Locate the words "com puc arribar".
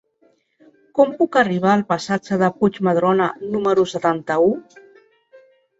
0.99-1.73